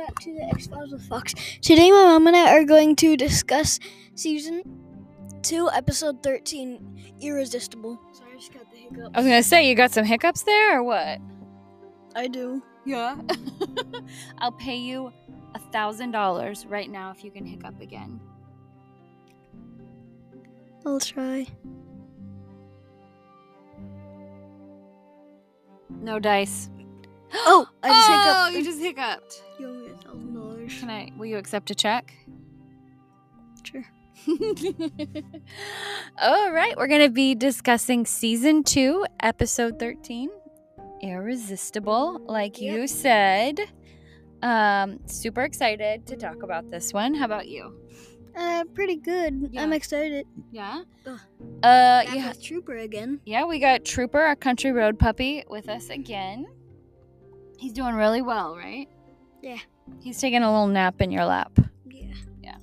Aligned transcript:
welcome 0.00 0.14
back 0.14 0.22
to 0.24 0.34
the 0.34 0.42
X 0.44 0.66
Files 0.66 0.92
with 0.92 1.02
Fox. 1.02 1.34
Today, 1.60 1.90
my 1.90 2.04
mom 2.04 2.26
and 2.26 2.36
I 2.36 2.56
are 2.56 2.64
going 2.64 2.96
to 2.96 3.16
discuss 3.16 3.78
season 4.14 4.62
two, 5.42 5.70
episode 5.70 6.22
thirteen, 6.22 7.14
Irresistible. 7.20 7.98
Sorry, 8.12 8.32
I 8.32 8.36
just 8.36 8.52
got 8.52 8.70
the 8.70 8.78
hiccups. 8.78 9.10
I 9.14 9.18
was 9.18 9.26
gonna 9.26 9.42
say 9.42 9.68
you 9.68 9.74
got 9.74 9.92
some 9.92 10.04
hiccups 10.04 10.42
there 10.42 10.78
or 10.78 10.82
what? 10.82 11.18
I 12.14 12.28
do. 12.28 12.62
Yeah. 12.84 13.16
I'll 14.38 14.52
pay 14.52 14.76
you 14.76 15.12
a 15.54 15.58
thousand 15.58 16.12
dollars 16.12 16.66
right 16.66 16.90
now 16.90 17.10
if 17.10 17.22
you 17.24 17.30
can 17.30 17.44
hiccup 17.44 17.80
again. 17.80 18.20
I'll 20.86 21.00
try. 21.00 21.46
No 25.90 26.18
dice. 26.18 26.70
Oh, 27.34 27.66
I 27.82 27.88
just 27.88 28.10
oh, 28.10 28.44
hiccuped. 28.44 28.56
you 28.58 28.64
just 28.64 28.80
hiccuped. 28.80 29.42
You 29.58 29.68
owe 29.68 29.72
me 29.72 29.86
a 29.88 29.94
thousand 29.94 30.34
dollars. 30.34 30.80
Can 30.80 30.90
I? 30.90 31.10
Will 31.16 31.26
you 31.26 31.36
accept 31.36 31.70
a 31.70 31.74
check? 31.74 32.12
Sure. 33.62 33.84
All 36.20 36.52
right, 36.52 36.76
we're 36.76 36.88
going 36.88 37.02
to 37.02 37.08
be 37.08 37.34
discussing 37.34 38.04
season 38.04 38.62
two, 38.64 39.06
episode 39.20 39.78
13 39.78 40.28
Irresistible, 41.02 42.20
like 42.26 42.60
you 42.60 42.86
said. 42.86 43.60
Um, 44.42 45.00
super 45.06 45.42
excited 45.42 46.06
to 46.06 46.16
talk 46.16 46.42
about 46.42 46.70
this 46.70 46.92
one. 46.92 47.14
How 47.14 47.24
about 47.26 47.48
you? 47.48 47.74
Uh, 48.36 48.64
pretty 48.74 48.96
good. 48.96 49.52
I'm 49.56 49.72
excited. 49.72 50.26
Yeah. 50.50 50.82
Ugh. 51.06 51.18
Uh, 51.62 52.04
Back 52.04 52.14
yeah. 52.14 52.32
Trooper 52.42 52.76
again. 52.76 53.20
Yeah, 53.24 53.44
we 53.44 53.58
got 53.58 53.84
Trooper, 53.84 54.20
our 54.20 54.36
country 54.36 54.72
road 54.72 54.98
puppy, 54.98 55.44
with 55.48 55.68
us 55.68 55.88
again. 55.90 56.46
He's 57.60 57.72
doing 57.72 57.94
really 57.94 58.22
well, 58.22 58.56
right? 58.56 58.88
Yeah. 59.42 59.58
He's 60.00 60.18
taking 60.18 60.42
a 60.42 60.50
little 60.50 60.66
nap 60.66 61.00
in 61.02 61.10
your 61.10 61.26
lap. 61.26 61.52
Yeah. 61.86 62.06
Yeah. 62.42 62.56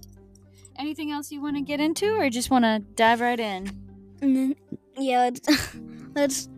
Anything 0.77 1.11
else 1.11 1.31
you 1.31 1.39
want 1.41 1.55
to 1.55 1.61
get 1.61 1.79
into, 1.79 2.15
or 2.15 2.29
just 2.31 2.49
want 2.49 2.65
to 2.65 2.79
dive 2.95 3.21
right 3.21 3.39
in? 3.39 3.69
Then, 4.19 4.55
yeah, 4.97 5.19
let's, 5.29 5.75
let's 6.15 6.49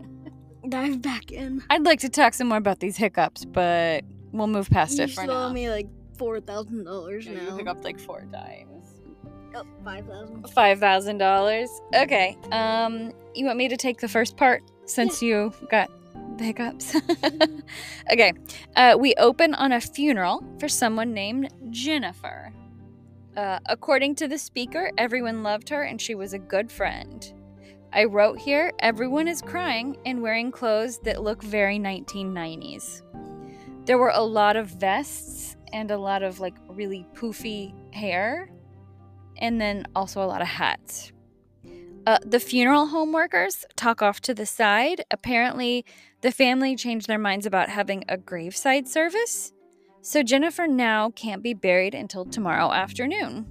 dive 0.69 1.01
back 1.01 1.31
in. 1.31 1.61
I'd 1.69 1.83
like 1.83 1.99
to 1.99 2.09
talk 2.09 2.33
some 2.33 2.47
more 2.47 2.57
about 2.57 2.79
these 2.79 2.95
hiccups, 2.95 3.43
but 3.45 4.05
we'll 4.31 4.47
move 4.47 4.69
past 4.69 4.97
You 4.97 5.03
it 5.03 5.07
for 5.11 5.23
still 5.23 5.31
owe 5.31 5.51
me 5.51 5.69
like 5.69 5.87
four 6.17 6.39
thousand 6.39 6.85
dollars 6.85 7.25
Yeah, 7.25 7.33
you 7.33 7.37
now. 7.49 7.57
hiccuped 7.57 7.83
like 7.83 7.99
four 7.99 8.25
times. 8.31 8.67
Oh, 9.55 9.63
five 9.83 10.05
thousand. 10.05 10.49
Five 10.51 10.79
thousand 10.79 11.17
dollars. 11.17 11.69
Okay. 11.93 12.37
Um, 12.51 13.11
you 13.35 13.45
want 13.45 13.57
me 13.57 13.67
to 13.67 13.75
take 13.77 13.99
the 13.99 14.07
first 14.07 14.37
part 14.37 14.61
since 14.85 15.21
you 15.21 15.51
got 15.69 15.89
the 16.39 16.45
hiccups? 16.45 16.95
okay. 18.11 18.33
Uh, 18.75 18.97
we 18.99 19.13
open 19.15 19.53
on 19.53 19.71
a 19.71 19.81
funeral 19.81 20.43
for 20.59 20.67
someone 20.67 21.13
named 21.13 21.53
Jennifer. 21.69 22.51
Uh, 23.37 23.59
according 23.67 24.15
to 24.15 24.27
the 24.27 24.37
speaker, 24.37 24.91
everyone 24.97 25.43
loved 25.43 25.69
her 25.69 25.83
and 25.83 26.01
she 26.01 26.15
was 26.15 26.33
a 26.33 26.39
good 26.39 26.71
friend. 26.71 27.31
I 27.93 28.05
wrote 28.05 28.39
here, 28.39 28.71
everyone 28.79 29.27
is 29.27 29.41
crying 29.41 29.97
and 30.05 30.21
wearing 30.21 30.51
clothes 30.51 30.99
that 30.99 31.23
look 31.23 31.43
very 31.43 31.79
1990s. 31.79 33.01
There 33.85 33.97
were 33.97 34.11
a 34.13 34.23
lot 34.23 34.55
of 34.55 34.67
vests 34.67 35.55
and 35.73 35.89
a 35.91 35.97
lot 35.97 36.21
of 36.21 36.39
like 36.39 36.55
really 36.67 37.05
poofy 37.13 37.73
hair, 37.93 38.51
and 39.37 39.59
then 39.59 39.87
also 39.95 40.21
a 40.21 40.27
lot 40.27 40.41
of 40.41 40.47
hats. 40.47 41.11
Uh, 42.05 42.17
the 42.25 42.39
funeral 42.39 42.87
home 42.87 43.11
workers 43.11 43.65
talk 43.75 44.01
off 44.01 44.19
to 44.21 44.33
the 44.33 44.45
side. 44.45 45.03
Apparently, 45.11 45.85
the 46.21 46.31
family 46.31 46.75
changed 46.75 47.07
their 47.07 47.19
minds 47.19 47.45
about 47.45 47.69
having 47.69 48.03
a 48.07 48.17
graveside 48.17 48.87
service, 48.87 49.53
so 50.01 50.23
Jennifer 50.23 50.67
now 50.67 51.11
can't 51.11 51.43
be 51.43 51.53
buried 51.53 51.93
until 51.93 52.25
tomorrow 52.25 52.71
afternoon. 52.71 53.45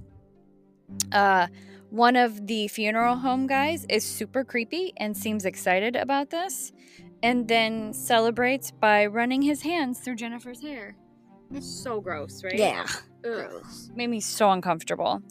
Uh, 1.11 1.47
one 1.89 2.15
of 2.15 2.47
the 2.47 2.67
funeral 2.67 3.15
home 3.15 3.47
guys 3.47 3.85
is 3.89 4.03
super 4.03 4.43
creepy 4.43 4.93
and 4.97 5.15
seems 5.15 5.45
excited 5.45 5.95
about 5.95 6.29
this, 6.29 6.71
and 7.23 7.47
then 7.47 7.93
celebrates 7.93 8.71
by 8.71 9.05
running 9.05 9.41
his 9.41 9.61
hands 9.61 9.99
through 9.99 10.15
Jennifer's 10.15 10.61
hair. 10.61 10.95
It's 11.51 11.67
so 11.67 11.99
gross, 12.01 12.43
right? 12.43 12.57
Yeah. 12.57 12.85
Ugh 13.25 13.49
Gross. 13.49 13.89
made 13.95 14.09
me 14.09 14.19
so 14.19 14.51
uncomfortable. 14.51 15.21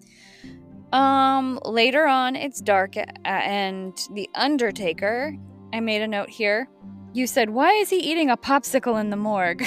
Um, 0.93 1.61
later 1.65 2.07
on, 2.07 2.37
it's 2.37 2.61
dark, 2.61 2.95
and 3.25 3.99
the 4.13 4.29
Undertaker. 4.35 5.37
I 5.73 5.81
made 5.81 6.03
a 6.03 6.09
note 6.09 6.31
here. 6.31 6.69
You 7.13 7.27
said, 7.27 7.51
"Why 7.51 7.73
is 7.73 7.91
he 7.91 7.99
eating 7.99 8.31
a 8.31 8.37
popsicle 8.37 9.01
in 9.01 9.11
the 9.11 9.17
morgue?" 9.17 9.63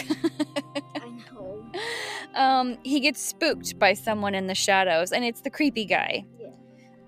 I 0.95 1.09
know. 1.31 1.63
um, 2.35 2.77
he 2.83 2.99
gets 2.99 3.21
spooked 3.21 3.77
by 3.77 3.93
someone 3.93 4.33
in 4.33 4.47
the 4.47 4.55
shadows, 4.55 5.11
and 5.11 5.23
it's 5.23 5.41
the 5.41 5.49
creepy 5.49 5.85
guy. 5.85 6.25
Yeah. 6.39 6.47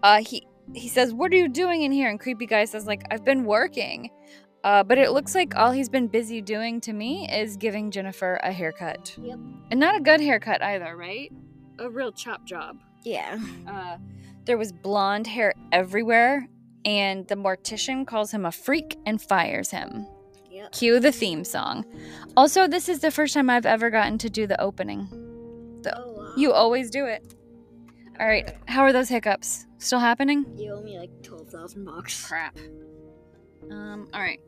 Uh, 0.03 0.23
he 0.23 0.45
he 0.73 0.87
says, 0.87 1.13
"What 1.13 1.31
are 1.31 1.37
you 1.37 1.47
doing 1.47 1.81
in 1.81 1.91
here?" 1.91 2.09
And 2.09 2.19
creepy 2.19 2.45
guy 2.45 2.65
says, 2.65 2.85
"Like 2.85 3.03
I've 3.09 3.25
been 3.25 3.45
working." 3.45 4.11
Uh, 4.63 4.81
but 4.81 4.97
it 4.97 5.11
looks 5.11 5.35
like 5.35 5.55
all 5.57 5.71
he's 5.71 5.89
been 5.89 6.07
busy 6.07 6.39
doing 6.39 6.79
to 6.79 6.93
me 6.93 7.27
is 7.29 7.57
giving 7.57 7.91
Jennifer 7.91 8.39
a 8.43 8.51
haircut. 8.51 9.13
Yep. 9.21 9.37
And 9.71 9.79
not 9.79 9.97
a 9.97 9.99
good 9.99 10.21
haircut 10.21 10.63
either, 10.63 10.95
right? 10.95 11.29
A 11.79 11.89
real 11.89 12.13
chop 12.13 12.45
job. 12.45 12.77
Yeah. 13.03 13.39
Uh, 13.67 13.97
there 14.45 14.57
was 14.57 14.71
blonde 14.71 15.27
hair 15.27 15.53
everywhere, 15.71 16.47
and 16.85 17.27
the 17.27 17.35
mortician 17.35 18.05
calls 18.05 18.31
him 18.31 18.45
a 18.45 18.51
freak 18.51 18.97
and 19.05 19.21
fires 19.21 19.71
him. 19.71 20.05
Yep. 20.49 20.71
Cue 20.71 20.99
the 20.99 21.11
theme 21.11 21.43
song. 21.43 21.85
Also, 22.37 22.67
this 22.67 22.87
is 22.87 22.99
the 22.99 23.11
first 23.11 23.33
time 23.33 23.49
I've 23.49 23.65
ever 23.65 23.89
gotten 23.89 24.17
to 24.19 24.29
do 24.29 24.47
the 24.47 24.59
opening. 24.61 25.07
Oh, 25.93 26.11
wow. 26.11 26.33
You 26.37 26.53
always 26.53 26.89
do 26.89 27.05
it. 27.05 27.35
All 28.19 28.27
right, 28.27 28.55
how 28.67 28.83
are 28.83 28.93
those 28.93 29.09
hiccups? 29.09 29.65
Still 29.79 29.99
happening? 29.99 30.45
You 30.55 30.73
owe 30.73 30.81
me 30.81 30.99
like 30.99 31.09
twelve 31.23 31.49
thousand 31.49 31.85
bucks. 31.85 32.27
Crap. 32.27 32.55
Um, 33.71 34.07
all 34.13 34.21
right. 34.21 34.39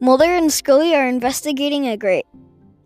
Mulder 0.00 0.34
and 0.34 0.52
Scully 0.52 0.94
are 0.94 1.08
investigating 1.08 1.88
a 1.88 1.96
grave, 1.96 2.24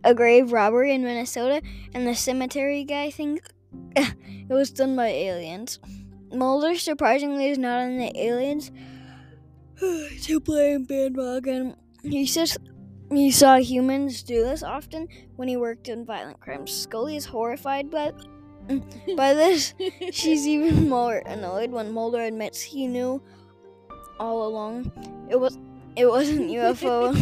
a 0.05 0.15
grave 0.15 0.53
robbery 0.53 0.95
in 0.95 1.03
Minnesota, 1.03 1.63
and 1.95 2.07
the 2.07 2.15
cemetery 2.15 2.85
guy 2.85 3.11
thinks 3.11 3.49
it 3.97 4.49
was 4.49 4.71
done 4.71 4.97
by 4.97 5.09
aliens. 5.09 5.79
Mulder 6.33 6.77
surprisingly 6.77 7.51
is 7.51 7.59
not 7.59 7.81
on 7.81 7.99
the 7.99 8.13
aliens 8.19 8.71
to 10.23 10.41
blame 10.41 10.85
bandwagon. 10.85 11.77
He 12.03 12.27
says 12.27 12.57
he 13.13 13.31
saw 13.31 13.57
humans 13.57 14.23
do 14.23 14.43
this 14.45 14.63
often 14.63 15.09
when 15.37 15.49
he 15.49 15.57
worked 15.57 15.89
in 15.89 16.05
violent 16.05 16.41
crimes. 16.41 16.73
Scully 16.73 17.17
is 17.17 17.25
horrified 17.25 17.91
by 17.91 18.13
by 19.17 19.35
this. 19.35 19.75
She's 20.13 20.47
even 20.47 20.89
more 20.89 21.23
annoyed 21.27 21.71
when 21.71 21.93
Mulder 21.93 22.21
admits 22.21 22.61
he 22.61 22.87
knew 22.87 23.21
all 24.21 24.47
along. 24.47 24.93
It 25.29 25.41
was 25.41 25.59
it 25.97 26.07
wasn't 26.07 26.51
UFO 26.51 27.13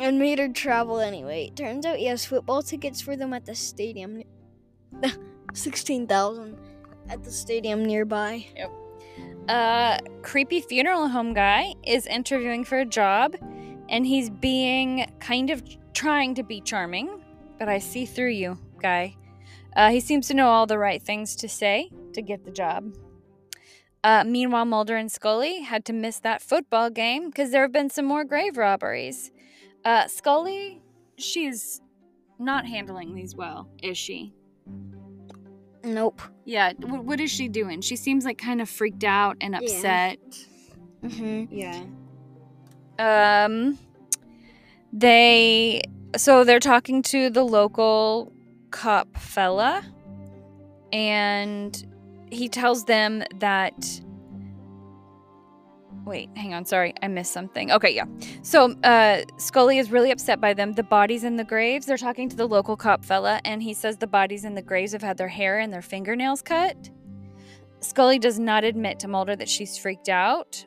and 0.00 0.18
made 0.18 0.38
her 0.38 0.48
travel 0.48 1.00
anyway. 1.00 1.50
Turns 1.54 1.86
out 1.86 1.96
he 1.96 2.06
has 2.06 2.24
football 2.24 2.62
tickets 2.62 3.00
for 3.00 3.16
them 3.16 3.32
at 3.32 3.44
the 3.44 3.54
stadium. 3.54 4.22
Sixteen 5.54 6.06
thousand 6.06 6.58
at 7.08 7.22
the 7.24 7.30
stadium 7.30 7.84
nearby. 7.84 8.46
Yep. 8.56 8.72
uh, 9.48 9.98
creepy 10.22 10.60
funeral 10.60 11.08
home 11.08 11.32
guy 11.34 11.74
is 11.84 12.06
interviewing 12.06 12.64
for 12.64 12.78
a 12.78 12.84
job, 12.84 13.36
and 13.88 14.06
he's 14.06 14.30
being 14.30 15.10
kind 15.20 15.50
of 15.50 15.62
trying 15.94 16.34
to 16.34 16.42
be 16.42 16.60
charming, 16.60 17.22
but 17.58 17.68
I 17.68 17.78
see 17.78 18.04
through 18.04 18.32
you, 18.32 18.58
guy. 18.80 19.16
Uh, 19.74 19.90
he 19.90 20.00
seems 20.00 20.26
to 20.28 20.34
know 20.34 20.48
all 20.48 20.66
the 20.66 20.78
right 20.78 21.02
things 21.02 21.36
to 21.36 21.48
say 21.48 21.90
to 22.12 22.22
get 22.22 22.44
the 22.44 22.50
job. 22.50 22.94
Uh, 24.02 24.24
meanwhile, 24.24 24.64
Mulder 24.64 24.96
and 24.96 25.10
Scully 25.10 25.62
had 25.62 25.84
to 25.86 25.92
miss 25.92 26.20
that 26.20 26.40
football 26.40 26.90
game 26.90 27.26
because 27.26 27.50
there 27.50 27.62
have 27.62 27.72
been 27.72 27.90
some 27.90 28.04
more 28.04 28.24
grave 28.24 28.56
robberies. 28.56 29.30
Uh, 29.86 30.08
Scully, 30.08 30.82
she's 31.16 31.80
not 32.40 32.66
handling 32.66 33.14
these 33.14 33.36
well, 33.36 33.68
is 33.84 33.96
she? 33.96 34.34
Nope. 35.84 36.20
Yeah, 36.44 36.72
w- 36.72 37.02
what 37.02 37.20
is 37.20 37.30
she 37.30 37.46
doing? 37.46 37.80
She 37.80 37.94
seems 37.94 38.24
like 38.24 38.36
kind 38.36 38.60
of 38.60 38.68
freaked 38.68 39.04
out 39.04 39.36
and 39.40 39.54
upset. 39.54 40.18
Mm-hmm. 41.04 41.54
Yeah. 41.54 41.84
Um 42.98 43.78
they 44.92 45.82
so 46.16 46.42
they're 46.42 46.58
talking 46.58 47.02
to 47.02 47.30
the 47.30 47.44
local 47.44 48.32
cop 48.72 49.16
fella 49.16 49.84
and 50.92 51.86
he 52.32 52.48
tells 52.48 52.86
them 52.86 53.22
that 53.36 54.00
Wait, 56.06 56.30
hang 56.36 56.54
on, 56.54 56.64
sorry. 56.64 56.94
I 57.02 57.08
missed 57.08 57.32
something. 57.32 57.72
Okay, 57.72 57.92
yeah. 57.92 58.04
So, 58.42 58.70
uh 58.84 59.22
Scully 59.38 59.78
is 59.78 59.90
really 59.90 60.10
upset 60.12 60.40
by 60.40 60.54
them. 60.54 60.72
The 60.72 60.84
bodies 60.84 61.24
in 61.24 61.36
the 61.36 61.44
graves, 61.44 61.84
they're 61.84 61.96
talking 61.96 62.28
to 62.28 62.36
the 62.36 62.46
local 62.46 62.76
cop 62.76 63.04
fella 63.04 63.40
and 63.44 63.60
he 63.62 63.74
says 63.74 63.96
the 63.96 64.06
bodies 64.06 64.44
in 64.44 64.54
the 64.54 64.62
graves 64.62 64.92
have 64.92 65.02
had 65.02 65.16
their 65.18 65.28
hair 65.28 65.58
and 65.58 65.72
their 65.72 65.82
fingernails 65.82 66.42
cut. 66.42 66.90
Scully 67.80 68.18
does 68.20 68.38
not 68.38 68.62
admit 68.64 69.00
to 69.00 69.08
Mulder 69.08 69.34
that 69.36 69.48
she's 69.48 69.76
freaked 69.76 70.08
out. 70.08 70.64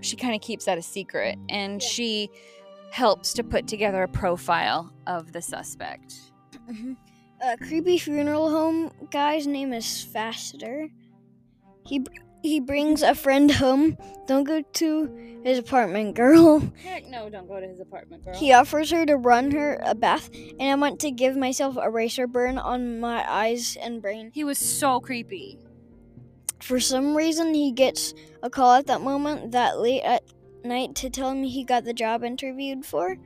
She 0.00 0.16
kind 0.16 0.34
of 0.34 0.40
keeps 0.40 0.64
that 0.64 0.78
a 0.78 0.82
secret. 0.82 1.38
And 1.50 1.80
Yeah. 1.82 1.88
she 1.88 2.30
helps 2.92 3.34
to 3.34 3.44
put 3.44 3.68
together 3.68 4.02
a 4.02 4.08
profile 4.08 4.90
of 5.06 5.32
the 5.32 5.42
suspect. 5.42 6.14
Mhm. 6.68 6.96
A 7.42 7.56
creepy 7.58 7.98
funeral 7.98 8.50
home 8.50 8.90
guy's 9.10 9.46
name 9.46 9.72
is 9.72 9.84
Pfaster. 9.86 10.90
He 11.86 12.04
he 12.42 12.60
brings 12.60 13.02
a 13.02 13.14
friend 13.14 13.50
home. 13.50 13.96
Don't 14.26 14.44
go 14.44 14.62
to 14.62 15.40
his 15.42 15.58
apartment, 15.58 16.14
girl. 16.14 16.60
Heck 16.82 17.06
no, 17.08 17.28
don't 17.28 17.48
go 17.48 17.60
to 17.60 17.66
his 17.66 17.80
apartment, 17.80 18.24
girl. 18.24 18.34
He 18.34 18.52
offers 18.52 18.90
her 18.90 19.06
to 19.06 19.16
run 19.16 19.50
her 19.52 19.80
a 19.84 19.94
bath, 19.94 20.30
and 20.32 20.70
I 20.70 20.74
want 20.74 21.00
to 21.00 21.10
give 21.10 21.36
myself 21.36 21.76
a 21.80 21.90
razor 21.90 22.26
burn 22.26 22.58
on 22.58 23.00
my 23.00 23.24
eyes 23.30 23.76
and 23.80 24.02
brain. 24.02 24.30
he 24.34 24.44
was 24.44 24.58
so 24.58 25.00
creepy. 25.00 25.58
For 26.60 26.78
some 26.78 27.16
reason, 27.16 27.54
he 27.54 27.72
gets 27.72 28.12
a 28.42 28.50
call 28.50 28.74
at 28.74 28.86
that 28.86 29.00
moment, 29.00 29.52
that 29.52 29.78
late 29.78 30.02
at 30.02 30.22
night, 30.62 30.94
to 30.96 31.08
tell 31.08 31.30
him 31.30 31.42
he 31.42 31.64
got 31.64 31.84
the 31.84 31.94
job 31.94 32.22
interviewed 32.22 32.84
for. 32.84 33.16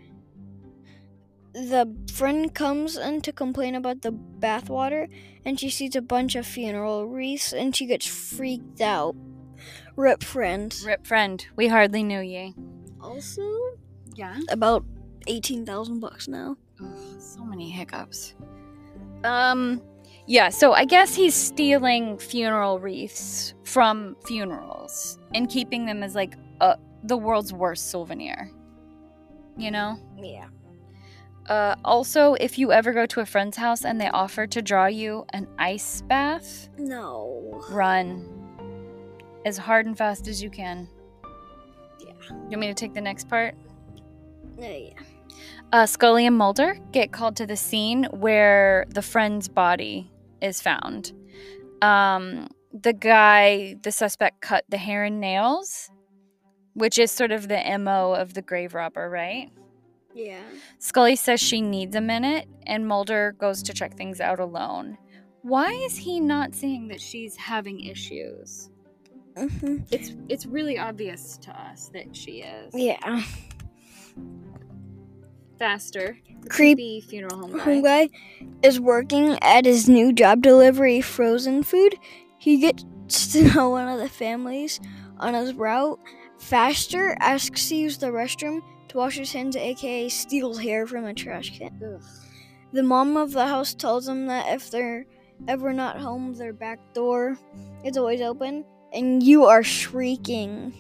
The 1.55 1.87
friend 2.13 2.53
comes 2.53 2.97
in 2.97 3.21
to 3.23 3.33
complain 3.33 3.75
about 3.77 4.03
the 4.03 4.11
bathwater, 4.13 5.09
and 5.45 5.59
she 5.59 5.71
sees 5.71 5.95
a 5.95 6.03
bunch 6.03 6.35
of 6.35 6.47
funeral 6.47 7.07
wreaths, 7.07 7.53
and 7.53 7.75
she 7.75 7.87
gets 7.87 8.07
freaked 8.07 8.81
out. 8.81 9.15
Rip 9.97 10.25
friend. 10.25 10.75
Rip 10.85 11.07
friend, 11.07 11.47
we 11.57 11.69
hardly 11.69 12.03
knew 12.03 12.21
ye. 12.21 12.55
Also, 13.01 13.43
Yeah. 14.17 14.41
about 14.51 14.85
eighteen 15.29 15.65
thousand 15.65 16.01
bucks 16.01 16.27
now. 16.27 16.57
Ugh, 16.83 17.21
so 17.21 17.45
many 17.45 17.71
hiccups. 17.71 18.35
Um, 19.23 19.81
yeah, 20.27 20.49
so 20.49 20.73
I 20.73 20.85
guess 20.85 21.15
he's 21.15 21.35
stealing 21.35 22.19
funeral 22.19 22.81
wreaths 22.81 23.55
from 23.65 24.17
funerals 24.27 25.19
and 25.35 25.49
keeping 25.49 25.87
them 25.87 26.03
as 26.03 26.15
like 26.17 26.35
uh, 26.61 26.77
the 27.05 27.17
world's 27.17 27.53
worst 27.53 27.91
souvenir. 27.91 28.51
You 29.57 29.71
know? 29.71 29.97
Yeah. 30.17 30.49
Uh, 31.49 31.75
also, 31.85 32.35
if 32.35 32.59
you 32.59 32.73
ever 32.73 32.93
go 32.93 33.05
to 33.07 33.21
a 33.21 33.27
friend's 33.27 33.57
house 33.57 33.85
and 33.85 34.01
they 34.01 34.09
offer 34.09 34.47
to 34.47 34.63
draw 34.63 34.87
you 34.87 35.25
an 35.33 35.47
ice 35.59 36.03
bath, 36.03 36.69
No. 36.79 37.61
run 37.71 38.27
as 39.45 39.59
hard 39.59 39.85
and 39.87 39.97
fast 39.97 40.27
as 40.27 40.43
you 40.43 40.49
can. 40.49 40.89
Yeah. 42.01 42.13
You 42.31 42.37
want 42.51 42.61
me 42.61 42.67
to 42.69 42.75
take 42.75 42.95
the 42.95 43.01
next 43.03 43.29
part? 43.29 43.55
Uh, 44.59 44.67
yeah. 44.67 44.91
Uh, 45.73 45.85
Scully 45.87 46.25
and 46.27 46.37
Mulder 46.39 46.79
get 46.93 47.13
called 47.13 47.37
to 47.37 47.47
the 47.47 47.57
scene 47.57 48.05
where 48.13 48.87
the 48.89 49.03
friend's 49.03 49.49
body 49.49 50.11
is 50.41 50.63
found. 50.63 51.13
Um, 51.83 52.49
the 52.73 52.93
guy, 52.95 53.77
the 53.83 53.93
suspect, 53.93 54.41
cut 54.41 54.65
the 54.69 54.77
hair 54.79 55.05
and 55.05 55.21
nails, 55.21 55.91
which 56.73 56.99
is 56.99 57.11
sort 57.11 57.33
of 57.33 57.49
the 57.49 57.61
MO 57.79 58.15
of 58.15 58.33
the 58.35 58.43
grave 58.43 58.73
robber, 58.75 59.11
right? 59.11 59.51
Yeah. 60.15 60.43
Scully 60.79 61.17
says 61.17 61.41
she 61.41 61.61
needs 61.61 61.97
a 61.97 62.01
minute, 62.01 62.47
and 62.67 62.87
Mulder 62.87 63.35
goes 63.39 63.63
to 63.65 63.73
check 63.75 63.97
things 63.97 64.21
out 64.21 64.39
alone. 64.41 64.97
Why 65.43 65.73
is 65.73 65.97
he 65.97 66.21
not 66.21 66.55
seeing 66.55 66.89
that 66.89 67.01
she's 67.01 67.37
having 67.37 67.81
issues? 67.81 68.71
hmm 69.37 69.79
It's 69.91 70.13
it's 70.29 70.47
really 70.47 70.79
obvious 70.79 71.37
to 71.39 71.51
us 71.51 71.91
that 71.93 72.15
she 72.15 72.43
is. 72.43 72.73
Yeah. 72.75 73.23
Pfaster. 75.59 76.17
Creep- 76.49 76.49
creepy 76.79 77.01
funeral 77.01 77.39
home 77.39 77.53
guy. 77.57 77.65
Home 77.65 77.83
guy 77.83 78.09
is 78.63 78.79
working 78.81 79.39
at 79.43 79.65
his 79.65 79.89
new 79.89 80.13
job 80.13 80.43
delivery 80.43 81.01
frozen 81.01 81.63
food. 81.63 81.97
He 82.39 82.59
gets 82.59 82.85
to 83.33 83.43
know 83.55 83.71
one 83.71 83.89
of 83.89 83.99
the 83.99 84.09
families 84.09 84.81
on 85.19 85.35
his 85.35 85.55
route. 85.55 85.99
Pfaster 86.39 87.17
asks 87.21 87.69
to 87.69 87.77
use 87.77 87.99
the 87.99 88.09
restroom 88.09 88.61
to 88.95 88.99
wash 88.99 89.17
his 89.17 89.33
hands, 89.33 89.57
aka 89.57 90.09
steals 90.09 90.61
hair 90.61 90.87
from 90.87 91.05
a 91.05 91.13
trash 91.13 91.59
can. 91.59 91.71
Ugh. 91.85 92.03
The 92.73 92.83
mom 92.83 93.17
of 93.17 93.33
the 93.33 93.47
house 93.47 93.75
tells 93.75 94.07
them 94.07 94.27
that 94.27 94.55
if 94.55 94.71
they're 94.71 95.05
ever 95.49 95.73
not 95.73 95.99
home, 95.99 96.35
their 96.35 96.53
back 96.53 96.79
door 96.95 97.37
is 97.85 97.97
always 97.97 98.21
open, 98.21 98.65
and 98.93 99.23
you 99.23 99.45
are 99.47 99.63
shrieking 99.65 100.73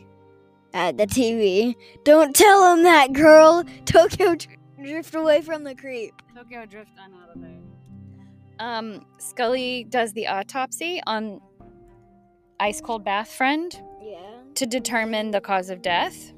at 0.72 0.96
the 0.96 1.06
TV. 1.06 1.74
Don't 2.04 2.34
tell 2.34 2.72
him 2.74 2.84
that, 2.84 3.12
girl. 3.12 3.64
Tokyo 3.84 4.36
dr- 4.36 4.56
drift 4.82 5.14
away 5.14 5.40
from 5.40 5.64
the 5.64 5.74
creep. 5.74 6.14
Tokyo 6.34 6.66
Drift 6.66 6.90
on 6.98 7.14
out 7.20 7.34
of 7.34 7.40
there. 7.40 7.58
Um, 8.60 9.04
Scully 9.18 9.84
does 9.88 10.12
the 10.12 10.28
autopsy 10.28 11.00
on 11.06 11.40
ice 12.60 12.80
cold 12.80 13.04
bath 13.04 13.32
friend 13.32 13.72
Yeah. 14.00 14.20
to 14.54 14.66
determine 14.66 15.32
the 15.32 15.40
cause 15.40 15.68
of 15.70 15.82
death. 15.82 16.33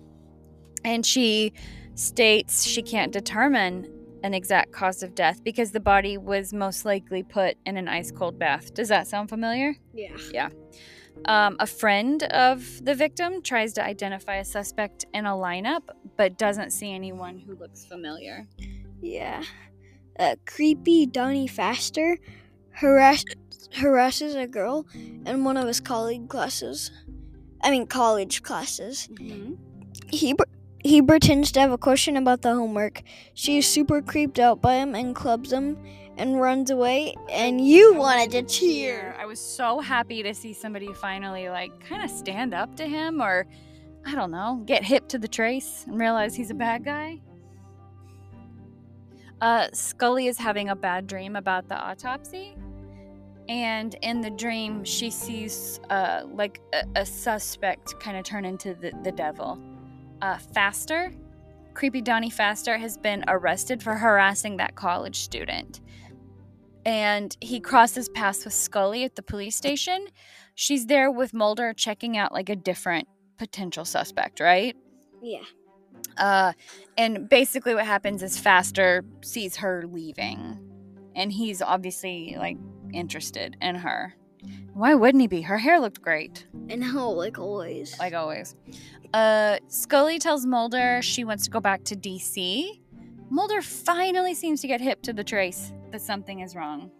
And 0.87 1.05
she 1.05 1.53
states 1.95 2.65
she 2.65 2.81
can't 2.81 3.13
determine 3.13 3.93
an 4.23 4.33
exact 4.35 4.73
cause 4.73 5.03
of 5.03 5.15
death 5.15 5.43
because 5.45 5.73
the 5.73 5.81
body 5.81 6.17
was 6.17 6.53
most 6.53 6.85
likely 6.85 7.23
put 7.23 7.57
in 7.67 7.77
an 7.77 7.89
ice 7.89 8.11
cold 8.11 8.39
bath. 8.39 8.73
Does 8.73 8.89
that 8.89 9.07
sound 9.07 9.29
familiar? 9.29 9.75
Yeah. 9.93 10.17
Yeah. 10.33 10.49
Um, 11.25 11.57
a 11.59 11.67
friend 11.67 12.23
of 12.25 12.85
the 12.85 12.95
victim 12.95 13.43
tries 13.43 13.73
to 13.75 13.85
identify 13.85 14.37
a 14.37 14.45
suspect 14.45 15.07
in 15.13 15.27
a 15.27 15.31
lineup, 15.33 15.83
but 16.17 16.39
doesn't 16.39 16.71
see 16.71 16.93
anyone 16.93 17.39
who 17.39 17.57
looks 17.57 17.85
familiar. 17.85 18.47
Yeah. 19.01 19.43
Uh, 20.19 20.37
creepy 20.47 21.07
Donnie 21.07 21.49
Pfaster 21.49 22.17
harass- 22.71 23.25
harasses 23.73 24.35
a 24.35 24.47
girl 24.47 24.87
in 24.95 25.45
one 25.45 25.57
of 25.57 25.67
his 25.67 25.81
colleague 25.81 26.29
classes. 26.29 26.91
I 27.63 27.71
mean, 27.71 27.87
college 27.87 28.43
classes. 28.43 29.09
He 30.11 30.35
pr- 30.35 30.45
he 30.87 31.03
pretends 31.03 31.51
to 31.53 31.61
have 31.61 31.73
a 31.73 31.79
question 31.79 32.17
about 32.17 32.43
the 32.43 32.55
homework. 32.55 33.03
She 33.35 33.59
is 33.59 33.67
super 33.67 34.01
creeped 34.01 34.39
out 34.39 34.63
by 34.63 34.77
him 34.77 34.95
and 34.95 35.15
clubs 35.15 35.53
him 35.53 35.77
and 36.17 36.41
runs 36.41 36.71
away. 36.71 37.15
And 37.31 37.67
you 37.67 37.95
wanted 37.95 38.31
to 38.33 38.43
cheer. 38.43 39.17
I 39.19 39.27
was 39.27 39.41
so 39.41 39.81
happy 39.81 40.23
to 40.23 40.33
see 40.33 40.53
somebody 40.53 40.93
finally 40.93 41.49
like 41.49 41.73
kind 41.81 42.03
of 42.03 42.11
stand 42.11 42.55
up 42.55 42.77
to 42.77 42.87
him 42.87 43.21
or 43.21 43.47
I 44.07 44.15
don't 44.15 44.31
know, 44.31 44.63
get 44.65 44.85
hip 44.85 45.09
to 45.09 45.19
the 45.19 45.27
trace 45.27 45.85
and 45.89 45.99
realize 45.99 46.37
he's 46.37 46.51
a 46.51 46.55
bad 46.55 46.85
guy. 46.85 47.21
Uh, 49.41 49.67
Scully 49.73 50.29
is 50.29 50.39
having 50.39 50.69
a 50.69 50.77
bad 50.77 51.09
dream 51.09 51.35
about 51.35 51.69
the 51.69 51.77
autopsy. 51.77 52.57
And 53.49 53.97
in 54.03 54.21
the 54.21 54.31
dream, 54.31 54.85
she 54.85 55.11
sees 55.11 55.81
uh, 55.91 56.23
like 56.33 56.61
a, 56.73 56.85
a 57.01 57.07
suspect 57.07 57.99
kind 58.01 58.17
of 58.17 58.25
turn 58.25 58.45
into 58.45 58.75
the, 58.75 58.93
the 59.03 59.13
devil. 59.13 59.61
Uh, 60.23 60.39
Pfaster, 60.39 61.15
creepy 61.75 62.01
Donnie 62.01 62.31
Pfaster, 62.31 62.79
has 62.79 62.97
been 62.97 63.25
arrested 63.29 63.83
for 63.83 63.95
harassing 63.95 64.57
that 64.57 64.75
college 64.75 65.21
student 65.21 65.81
and 66.87 67.37
he 67.41 67.59
crosses 67.59 68.09
paths 68.09 68.45
with 68.45 68.55
Scully 68.55 69.03
at 69.03 69.17
the 69.17 69.23
police 69.23 69.57
station. 69.57 70.07
She's 70.55 70.87
there 70.87 71.11
with 71.11 71.35
Mulder 71.35 71.75
checking 71.75 72.17
out 72.17 72.33
like 72.33 72.49
a 72.49 72.55
different 72.55 73.09
potential 73.39 73.85
suspect, 73.85 74.39
right? 74.39 74.77
Yeah. 75.21 75.43
Uh, 76.17 76.53
and 76.97 77.29
basically, 77.29 77.75
what 77.75 77.85
happens 77.85 78.23
is 78.23 78.41
Pfaster 78.41 79.03
sees 79.23 79.57
her 79.57 79.85
leaving, 79.87 80.61
and 81.17 81.33
he's 81.33 81.61
obviously 81.61 82.37
like 82.39 82.57
interested 82.95 83.57
in 83.61 83.75
her. 83.75 84.15
Why 84.75 84.95
wouldn't 84.95 85.21
he 85.21 85.27
be? 85.27 85.43
Her 85.43 85.59
hair 85.59 85.81
looked 85.81 86.03
great, 86.03 86.47
And 86.69 86.83
how, 86.85 87.09
like 87.11 87.39
always. 87.39 87.99
like 87.99 88.15
always. 88.15 88.55
Uh, 89.15 89.59
Scully 89.69 90.19
tells 90.19 90.45
Mulder 90.45 91.01
she 91.03 91.25
wants 91.25 91.45
to 91.45 91.51
go 91.51 91.61
back 91.61 91.85
to 91.85 91.97
DC. 91.97 92.81
Mulder 93.31 93.63
finally 93.63 94.35
seems 94.35 94.61
to 94.61 94.69
get 94.69 94.81
hip 94.81 95.03
to 95.03 95.13
the 95.13 95.25
trace 95.25 95.73
that 95.93 96.01
something 96.01 96.41
is 96.41 96.55
wrong. 96.55 96.91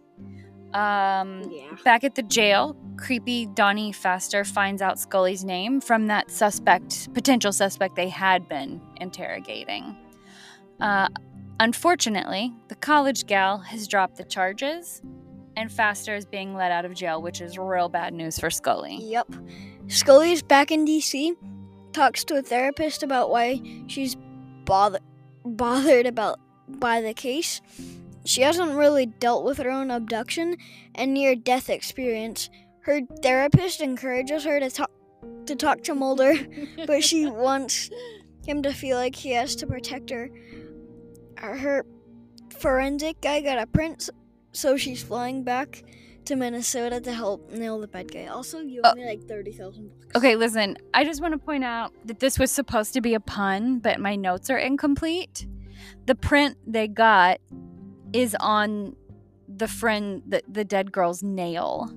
Um, 0.73 1.49
yeah. 1.51 1.75
Back 1.85 2.03
at 2.03 2.15
the 2.15 2.23
jail, 2.23 2.75
creepy 2.97 3.45
Donnie 3.45 3.93
Pfaster 3.93 4.45
finds 4.45 4.81
out 4.81 4.99
Scully's 4.99 5.43
name 5.45 5.79
from 5.79 6.07
that 6.07 6.29
suspect, 6.29 7.13
potential 7.13 7.53
suspect 7.53 7.95
they 7.95 8.09
had 8.09 8.49
been 8.49 8.81
interrogating. 8.97 9.95
Uh, 10.81 11.07
unfortunately, 11.59 12.53
the 12.67 12.75
college 12.75 13.25
gal 13.25 13.59
has 13.59 13.87
dropped 13.87 14.17
the 14.17 14.23
charges, 14.25 15.01
and 15.57 15.71
Pfaster 15.71 16.15
is 16.15 16.25
being 16.25 16.53
let 16.53 16.71
out 16.71 16.85
of 16.85 16.93
jail, 16.93 17.21
which 17.21 17.41
is 17.41 17.57
real 17.57 17.89
bad 17.89 18.13
news 18.13 18.39
for 18.39 18.51
Scully. 18.51 18.99
Yep. 19.01 19.33
Scully 19.87 20.31
is 20.31 20.43
back 20.43 20.71
in 20.71 20.85
DC, 20.85 21.35
talks 21.93 22.23
to 22.25 22.35
a 22.35 22.43
therapist 22.43 23.01
about 23.01 23.31
why 23.31 23.59
she's 23.87 24.15
bother- 24.65 24.99
bothered 25.43 26.05
about 26.05 26.39
by 26.67 27.01
the 27.01 27.13
case. 27.13 27.59
She 28.23 28.43
hasn't 28.43 28.75
really 28.75 29.07
dealt 29.07 29.45
with 29.45 29.57
her 29.57 29.71
own 29.71 29.89
abduction 29.89 30.57
and 30.93 31.13
near 31.13 31.35
death 31.35 31.71
experience. 31.71 32.51
Her 32.81 33.01
therapist 33.23 33.81
encourages 33.81 34.43
her 34.43 34.59
to 34.59 34.69
talk 34.69 34.91
to 35.47 35.55
talk 35.55 35.81
to 35.83 35.95
Mulder, 35.95 36.35
but 36.85 37.03
she 37.03 37.25
wants 37.25 37.89
him 38.45 38.61
to 38.61 38.73
feel 38.73 38.97
like 38.97 39.15
he 39.15 39.31
has 39.31 39.55
to 39.55 39.65
protect 39.65 40.11
her. 40.11 40.29
Her 41.37 41.83
forensic 42.59 43.21
guy 43.21 43.41
got 43.41 43.57
a 43.57 43.65
print, 43.65 44.09
so 44.57 44.77
she's 44.77 45.03
flying 45.03 45.43
back 45.43 45.83
to 46.25 46.35
Minnesota 46.35 46.99
to 47.01 47.13
help 47.13 47.51
nail 47.51 47.79
the 47.79 47.87
bad 47.87 48.11
guy. 48.11 48.25
Also, 48.25 48.59
you 48.59 48.81
Oh. 48.83 48.91
owe 48.91 48.95
me 48.95 49.05
like 49.05 49.23
thirty 49.27 49.51
thousand 49.51 49.89
bucks. 49.89 50.15
Okay, 50.15 50.35
listen, 50.35 50.77
I 50.93 51.03
just 51.05 51.21
want 51.21 51.33
to 51.33 51.37
point 51.37 51.63
out 51.63 51.93
that 52.05 52.19
this 52.19 52.37
was 52.37 52.51
supposed 52.51 52.93
to 52.93 53.01
be 53.01 53.13
a 53.13 53.19
pun, 53.19 53.79
but 53.79 53.99
my 53.99 54.15
notes 54.15 54.49
are 54.49 54.57
incomplete. 54.57 55.47
The 56.05 56.15
print 56.15 56.57
they 56.65 56.87
got 56.87 57.39
is 58.13 58.35
on 58.39 58.95
the 59.47 59.67
friend, 59.67 60.21
the, 60.27 60.41
the 60.49 60.65
dead 60.65 60.91
girl's 60.91 61.23
nail. 61.23 61.89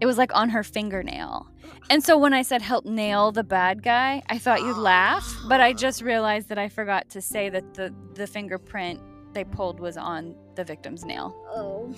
It 0.00 0.06
was 0.06 0.18
like 0.18 0.34
on 0.34 0.50
her 0.50 0.62
fingernail. 0.62 1.48
And 1.88 2.02
so 2.04 2.18
when 2.18 2.34
I 2.34 2.42
said 2.42 2.60
help 2.60 2.84
nail 2.84 3.32
the 3.32 3.44
bad 3.44 3.82
guy, 3.82 4.22
I 4.28 4.36
thought 4.38 4.60
you'd 4.60 4.76
laugh, 4.76 5.24
but 5.48 5.60
I 5.60 5.72
just 5.72 6.02
realized 6.02 6.48
that 6.48 6.58
I 6.58 6.68
forgot 6.68 7.08
to 7.10 7.20
say 7.20 7.48
that 7.50 7.74
the, 7.74 7.94
the 8.14 8.26
fingerprint 8.26 9.00
they 9.32 9.44
pulled 9.44 9.80
was 9.80 9.96
on 9.96 10.34
the 10.54 10.64
victim's 10.64 11.04
nail. 11.04 11.34
Oh, 11.48 11.94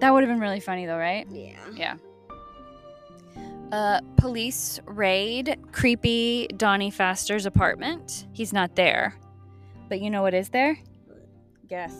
That 0.00 0.12
would 0.12 0.22
have 0.22 0.30
been 0.30 0.40
really 0.40 0.60
funny 0.60 0.86
though, 0.86 0.98
right? 0.98 1.26
yeah. 1.30 1.56
Yeah. 1.74 1.94
Uh, 3.70 4.00
police 4.16 4.80
raid 4.86 5.58
creepy 5.72 6.48
Donnie 6.56 6.90
Pfaster's 6.90 7.44
apartment. 7.44 8.26
He's 8.32 8.52
not 8.52 8.74
there. 8.76 9.14
But 9.90 10.00
you 10.00 10.08
know 10.10 10.22
what 10.22 10.32
is 10.34 10.48
there? 10.48 10.78
Guess. 11.68 11.94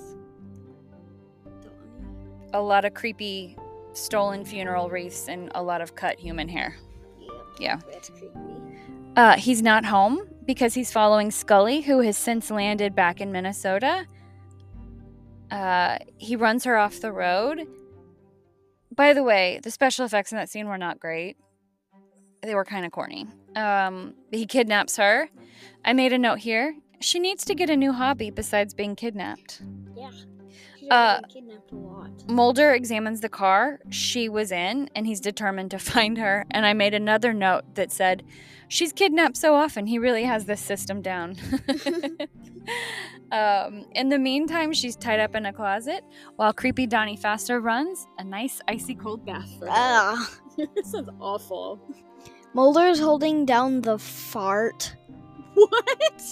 A 2.55 2.61
lot 2.61 2.85
of 2.87 2.95
creepy 2.95 3.57
stolen 3.93 4.45
funeral 4.45 4.89
wreaths 4.89 5.29
and 5.29 5.51
a 5.55 5.63
lot 5.63 5.81
of 5.83 5.95
cut 5.95 6.19
human 6.19 6.49
hair. 6.49 6.75
Yeah. 7.61 7.79
That's 7.93 8.09
creepy. 8.09 8.31
Uh, 9.17 9.37
he's 9.37 9.61
not 9.61 9.85
home 9.85 10.21
because 10.47 10.73
he's 10.73 10.91
following 10.91 11.31
Scully, 11.31 11.83
who 11.83 12.01
has 12.01 12.17
since 12.17 12.51
landed 12.51 12.95
back 12.95 13.21
in 13.21 13.31
Minnesota. 13.33 14.07
Uh, 15.51 15.99
he 16.19 16.37
runs 16.37 16.65
her 16.65 16.77
off 16.77 17.01
the 17.01 17.13
road. 17.13 17.67
By 18.95 19.13
the 19.13 19.23
way, 19.23 19.61
the 19.63 19.71
special 19.71 20.05
effects 20.05 20.33
in 20.33 20.39
that 20.39 20.51
scene 20.51 20.67
were 20.67 20.79
not 20.79 20.99
great. 20.99 21.37
They 22.43 22.55
were 22.55 22.65
kind 22.65 22.85
of 22.85 22.93
corny. 22.93 23.27
Um, 23.57 24.15
he 24.31 24.47
kidnaps 24.47 24.97
her. 24.97 25.29
I 25.85 25.93
made 25.93 26.13
a 26.13 26.19
note 26.19 26.39
here. 26.39 26.77
She 27.01 27.19
needs 27.19 27.45
to 27.47 27.55
get 27.55 27.71
a 27.71 27.77
new 27.77 27.93
hobby 27.93 28.31
besides 28.31 28.75
being 28.75 28.97
kidnapped. 28.97 29.63
Yeah. 29.97 30.11
She's 30.89 30.93
Uh, 30.97 31.21
kidnapped 31.29 31.71
a 31.73 31.77
lot. 31.77 32.11
Mulder 32.31 32.73
examines 32.73 33.21
the 33.21 33.29
car 33.29 33.79
she 33.91 34.29
was 34.31 34.51
in 34.51 34.89
and 34.95 35.07
he's 35.07 35.21
determined 35.21 35.71
to 35.73 35.79
find 35.93 36.17
her. 36.17 36.47
And 36.51 36.65
I 36.65 36.73
made 36.73 36.95
another 36.95 37.35
note 37.35 37.75
that 37.75 37.93
said, 37.93 38.23
She's 38.71 38.93
kidnapped 38.93 39.37
so 39.37 39.55
often, 39.55 39.87
he 39.87 39.99
really 39.99 40.25
has 40.25 40.45
this 40.47 40.61
system 40.61 41.01
down. 41.03 41.37
um, 43.33 43.87
in 43.93 44.09
the 44.09 44.19
meantime, 44.19 44.73
she's 44.73 44.97
tied 44.97 45.21
up 45.21 45.35
in 45.35 45.47
a 45.47 45.53
closet 45.53 46.05
while 46.37 46.53
creepy 46.53 46.87
Donnie 46.87 47.17
Pfaster 47.17 47.63
runs 47.63 48.07
a 48.19 48.25
nice 48.25 48.61
icy 48.69 48.95
cold 48.95 49.25
bath 49.25 49.49
for 49.59 49.67
her. 49.67 49.73
Ah. 49.75 50.31
this 50.75 50.95
is 50.95 51.09
awful. 51.21 51.81
Mulder's 52.55 52.99
holding 53.01 53.45
down 53.45 53.81
the 53.83 53.99
fart. 53.99 54.95
What? 55.55 56.23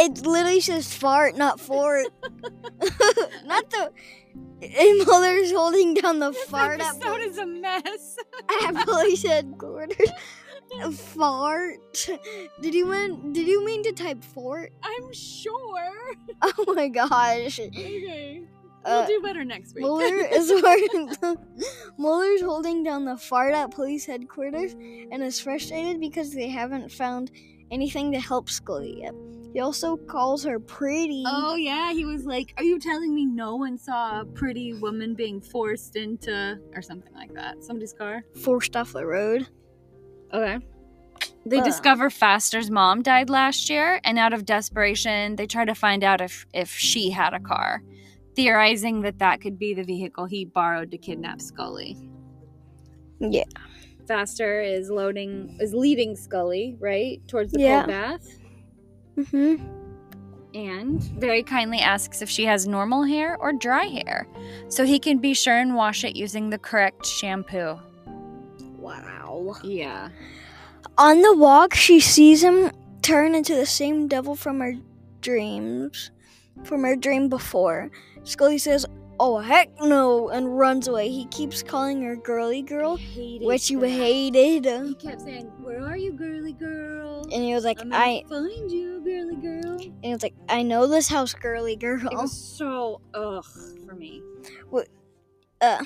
It 0.00 0.24
literally 0.24 0.60
says 0.60 0.94
fart, 0.94 1.36
not 1.36 1.58
fort. 1.58 2.06
not 3.44 3.68
the. 3.70 3.92
And 4.60 5.06
Mulder's 5.06 5.52
holding 5.52 5.94
down 5.94 6.18
the 6.20 6.30
This 6.30 6.44
fart 6.44 6.80
at, 6.80 6.96
episode 6.96 7.20
is 7.20 7.38
a 7.38 7.46
mess. 7.46 8.16
at 8.66 8.84
police 8.84 9.22
headquarters. 9.24 10.10
fart. 10.92 11.78
Did 12.60 12.74
you 12.74 12.86
mean? 12.86 13.32
Did 13.32 13.48
you 13.48 13.64
mean 13.64 13.82
to 13.84 13.92
type 13.92 14.22
fort? 14.22 14.72
I'm 14.82 15.12
sure. 15.12 16.14
Oh 16.42 16.74
my 16.74 16.88
gosh. 16.88 17.58
Okay. 17.58 18.42
We'll 18.84 18.94
uh, 19.00 19.06
do 19.06 19.20
better 19.20 19.44
next 19.44 19.74
week. 19.74 19.82
Mueller 19.82 20.24
is 20.32 20.50
Mueller's 21.98 22.42
holding 22.42 22.84
down 22.84 23.04
the 23.04 23.16
fart 23.16 23.54
at 23.54 23.72
police 23.72 24.06
headquarters 24.06 24.74
and 24.74 25.22
is 25.22 25.40
frustrated 25.40 26.00
because 26.00 26.32
they 26.32 26.48
haven't 26.48 26.90
found 26.92 27.30
anything 27.70 28.12
to 28.12 28.20
help 28.20 28.48
Scully 28.48 29.00
yet. 29.02 29.14
He 29.52 29.60
also 29.60 29.96
calls 29.96 30.44
her 30.44 30.60
pretty. 30.60 31.24
Oh 31.26 31.56
yeah, 31.56 31.92
he 31.92 32.04
was 32.04 32.26
like, 32.26 32.52
"Are 32.58 32.62
you 32.62 32.78
telling 32.78 33.14
me 33.14 33.24
no 33.24 33.56
one 33.56 33.78
saw 33.78 34.20
a 34.20 34.24
pretty 34.24 34.74
woman 34.74 35.14
being 35.14 35.40
forced 35.40 35.96
into 35.96 36.58
or 36.74 36.82
something 36.82 37.12
like 37.14 37.32
that? 37.34 37.64
Somebody's 37.64 37.92
car?" 37.94 38.24
forced 38.42 38.76
off 38.76 38.92
the 38.92 39.06
road. 39.06 39.46
Okay. 40.32 40.58
They 41.46 41.58
Ugh. 41.58 41.64
discover 41.64 42.10
Pfaster's 42.10 42.70
mom 42.70 43.02
died 43.02 43.30
last 43.30 43.70
year, 43.70 44.00
and 44.04 44.18
out 44.18 44.34
of 44.34 44.44
desperation, 44.44 45.36
they 45.36 45.46
try 45.46 45.64
to 45.64 45.74
find 45.74 46.04
out 46.04 46.20
if 46.20 46.46
if 46.52 46.70
she 46.70 47.10
had 47.10 47.32
a 47.32 47.40
car, 47.40 47.82
theorizing 48.36 49.00
that 49.02 49.18
that 49.18 49.40
could 49.40 49.58
be 49.58 49.72
the 49.72 49.82
vehicle 49.82 50.26
he 50.26 50.44
borrowed 50.44 50.90
to 50.90 50.98
kidnap 50.98 51.40
Scully. 51.40 51.96
Yeah. 53.18 53.44
Pfaster 54.04 54.62
is 54.64 54.90
loading 54.90 55.56
is 55.58 55.72
leading 55.72 56.16
Scully 56.16 56.76
right 56.78 57.26
towards 57.28 57.52
the 57.52 57.60
Yeah. 57.60 57.80
cold 57.80 57.88
bath. 57.88 58.38
Mm-hmm. 59.18 59.64
and 60.54 61.02
very 61.02 61.42
kindly 61.42 61.78
asks 61.78 62.22
if 62.22 62.30
she 62.30 62.44
has 62.44 62.68
normal 62.68 63.02
hair 63.02 63.36
or 63.40 63.52
dry 63.52 63.84
hair 63.84 64.28
so 64.68 64.84
he 64.84 64.98
can 65.00 65.18
be 65.18 65.34
sure 65.34 65.58
and 65.58 65.74
wash 65.74 66.04
it 66.04 66.14
using 66.14 66.50
the 66.50 66.58
correct 66.58 67.04
shampoo. 67.04 67.78
Wow. 68.76 69.56
Yeah. 69.64 70.10
On 70.96 71.20
the 71.20 71.36
walk, 71.36 71.74
she 71.74 72.00
sees 72.00 72.42
him 72.42 72.70
turn 73.02 73.34
into 73.34 73.54
the 73.54 73.66
same 73.66 74.08
devil 74.08 74.34
from 74.34 74.60
her 74.60 74.74
dreams, 75.20 76.10
from 76.64 76.82
her 76.84 76.96
dream 76.96 77.28
before. 77.28 77.90
Scully 78.24 78.58
says, 78.58 78.86
"Oh 79.20 79.38
heck 79.38 79.68
no!" 79.80 80.28
and 80.28 80.58
runs 80.58 80.88
away. 80.88 81.10
He 81.10 81.26
keeps 81.26 81.62
calling 81.62 82.02
her 82.02 82.16
"girly 82.16 82.62
girl," 82.62 82.98
which 83.40 83.70
you 83.70 83.80
hated, 83.82 84.64
He 84.66 84.94
kept 84.94 85.22
saying, 85.22 85.46
"Where 85.62 85.80
are 85.84 85.96
you, 85.96 86.12
girly 86.12 86.52
girl?" 86.52 87.22
And 87.32 87.42
he 87.42 87.54
was 87.54 87.64
like, 87.64 87.80
I'm 87.80 87.92
"I," 87.92 88.24
find 88.28 88.70
you, 88.70 89.00
girly 89.04 89.36
girl. 89.36 89.78
and 89.80 90.04
he 90.04 90.12
was 90.12 90.22
like, 90.22 90.34
"I 90.48 90.62
know 90.62 90.86
this 90.86 91.08
house, 91.08 91.34
girly 91.34 91.76
girl." 91.76 92.06
It 92.06 92.14
was 92.16 92.32
so 92.32 93.00
ugh 93.14 93.44
for 93.86 93.94
me. 93.94 94.22
What? 94.70 94.88
uh, 95.60 95.84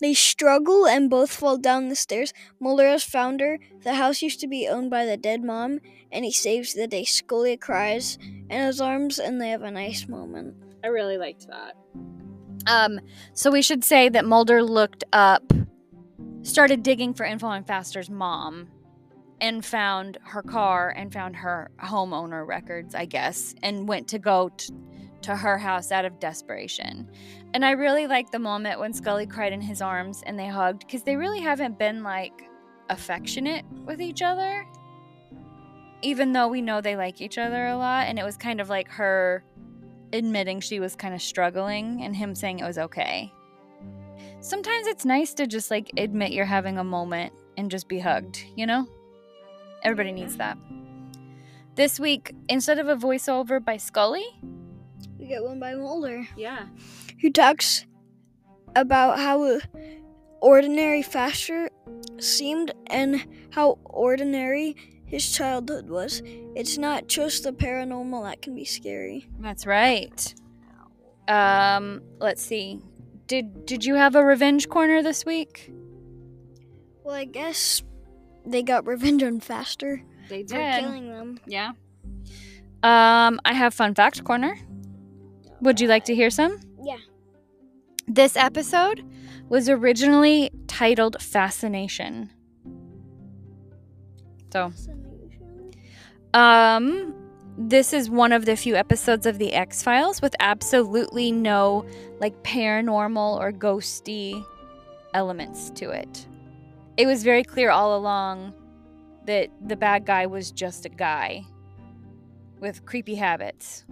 they 0.00 0.14
struggle 0.14 0.86
and 0.86 1.10
both 1.10 1.30
fall 1.32 1.56
down 1.58 1.88
the 1.88 1.96
stairs. 1.96 2.32
Mulder 2.60 2.88
has 2.88 3.02
found 3.04 3.40
her. 3.40 3.58
The 3.82 3.94
house 3.94 4.22
used 4.22 4.40
to 4.40 4.46
be 4.46 4.68
owned 4.68 4.90
by 4.90 5.04
the 5.04 5.16
dead 5.16 5.42
mom, 5.42 5.80
and 6.12 6.24
he 6.24 6.32
saves 6.32 6.74
the 6.74 6.86
day. 6.86 7.04
Scully 7.04 7.56
cries 7.56 8.18
in 8.48 8.62
his 8.62 8.80
arms, 8.80 9.18
and 9.18 9.40
they 9.40 9.50
have 9.50 9.62
a 9.62 9.70
nice 9.70 10.08
moment. 10.08 10.54
I 10.84 10.88
really 10.88 11.18
liked 11.18 11.46
that. 11.48 11.74
Um, 12.66 13.00
so 13.32 13.50
we 13.50 13.62
should 13.62 13.84
say 13.84 14.08
that 14.08 14.24
Mulder 14.24 14.62
looked 14.62 15.04
up, 15.12 15.52
started 16.42 16.82
digging 16.82 17.14
for 17.14 17.24
info 17.24 17.46
on 17.46 17.64
Pfaster's 17.64 18.10
mom, 18.10 18.68
and 19.40 19.64
found 19.64 20.18
her 20.22 20.42
car 20.42 20.90
and 20.90 21.12
found 21.12 21.36
her 21.36 21.70
homeowner 21.82 22.46
records, 22.46 22.94
I 22.94 23.06
guess, 23.06 23.54
and 23.62 23.88
went 23.88 24.08
to 24.08 24.18
go 24.18 24.50
t- 24.56 24.74
to 25.22 25.36
her 25.36 25.58
house 25.58 25.92
out 25.92 26.04
of 26.04 26.18
desperation. 26.18 27.10
And 27.54 27.64
I 27.64 27.72
really 27.72 28.06
liked 28.06 28.32
the 28.32 28.38
moment 28.38 28.80
when 28.80 28.92
Scully 28.92 29.26
cried 29.26 29.52
in 29.52 29.60
his 29.60 29.82
arms 29.82 30.22
and 30.24 30.38
they 30.38 30.46
hugged 30.48 30.80
because 30.80 31.02
they 31.02 31.16
really 31.16 31.40
haven't 31.40 31.78
been 31.78 32.02
like 32.02 32.48
affectionate 32.88 33.64
with 33.86 34.00
each 34.00 34.22
other. 34.22 34.66
Even 36.02 36.32
though 36.32 36.48
we 36.48 36.62
know 36.62 36.80
they 36.80 36.96
like 36.96 37.20
each 37.20 37.36
other 37.36 37.66
a 37.66 37.76
lot, 37.76 38.06
and 38.06 38.18
it 38.18 38.24
was 38.24 38.36
kind 38.36 38.60
of 38.60 38.70
like 38.70 38.88
her 38.88 39.44
admitting 40.12 40.60
she 40.60 40.80
was 40.80 40.96
kind 40.96 41.14
of 41.14 41.22
struggling 41.22 42.02
and 42.02 42.14
him 42.16 42.34
saying 42.34 42.58
it 42.58 42.64
was 42.64 42.78
okay. 42.78 43.32
Sometimes 44.40 44.86
it's 44.86 45.04
nice 45.04 45.34
to 45.34 45.46
just 45.46 45.70
like 45.70 45.90
admit 45.96 46.32
you're 46.32 46.44
having 46.44 46.78
a 46.78 46.84
moment 46.84 47.32
and 47.56 47.70
just 47.70 47.88
be 47.88 47.98
hugged, 47.98 48.42
you 48.56 48.66
know? 48.66 48.88
Everybody 49.82 50.12
needs 50.12 50.36
that. 50.36 50.56
This 51.74 52.00
week, 52.00 52.34
instead 52.48 52.78
of 52.78 52.88
a 52.88 52.96
voiceover 52.96 53.64
by 53.64 53.76
Scully, 53.76 54.24
We 55.18 55.26
get 55.26 55.42
one 55.42 55.60
by 55.60 55.74
Mulder, 55.74 56.26
yeah, 56.36 56.66
who 57.20 57.30
talks 57.30 57.86
about 58.76 59.18
how 59.18 59.60
ordinary 60.40 61.02
Pfaster 61.02 61.68
seemed 62.18 62.72
and 62.86 63.26
how 63.50 63.78
ordinary 63.84 64.76
his 65.10 65.30
childhood 65.32 65.90
was. 65.90 66.22
It's 66.54 66.78
not 66.78 67.08
just 67.08 67.42
the 67.42 67.52
paranormal 67.52 68.24
that 68.24 68.40
can 68.42 68.54
be 68.54 68.64
scary. 68.64 69.28
that's 69.40 69.66
right. 69.66 70.34
Um, 71.28 72.02
let's 72.18 72.42
see. 72.42 72.80
Did 73.26 73.66
did 73.66 73.84
you 73.84 73.94
have 73.96 74.14
a 74.16 74.24
revenge 74.24 74.68
corner 74.68 75.02
this 75.02 75.24
week? 75.26 75.70
Well, 77.04 77.14
I 77.14 77.24
guess 77.24 77.82
they 78.46 78.62
got 78.62 78.86
revenge 78.86 79.22
on 79.22 79.40
Pfaster 79.40 80.02
They 80.28 80.42
for 80.44 80.54
killing 80.56 81.08
them. 81.08 81.38
Yeah. 81.46 81.72
Um, 82.82 83.40
I 83.44 83.52
have 83.52 83.74
fun 83.74 83.94
fact 83.94 84.24
corner. 84.24 84.56
Would 85.60 85.80
you 85.80 85.88
like 85.88 86.04
to 86.06 86.14
hear 86.14 86.30
some? 86.30 86.58
Yeah. 86.82 86.98
This 88.08 88.36
episode 88.36 89.04
was 89.48 89.68
originally 89.68 90.50
titled 90.66 91.20
Fascination. 91.20 92.30
So, 94.52 94.72
um, 96.34 97.14
this 97.56 97.92
is 97.92 98.08
one 98.08 98.32
of 98.32 98.46
the 98.46 98.56
few 98.56 98.74
episodes 98.74 99.26
of 99.26 99.38
The 99.38 99.52
X 99.52 99.82
Files 99.82 100.22
with 100.22 100.34
absolutely 100.40 101.30
no 101.30 101.84
like 102.20 102.42
paranormal 102.42 103.38
or 103.38 103.52
ghosty 103.52 104.44
elements 105.14 105.70
to 105.70 105.90
it. 105.90 106.26
It 106.96 107.06
was 107.06 107.22
very 107.22 107.44
clear 107.44 107.70
all 107.70 107.96
along 107.96 108.54
that 109.26 109.50
the 109.66 109.76
bad 109.76 110.04
guy 110.06 110.26
was 110.26 110.50
just 110.50 110.86
a 110.86 110.88
guy 110.88 111.44
with 112.58 112.84
creepy 112.84 113.14
habits. 113.14 113.84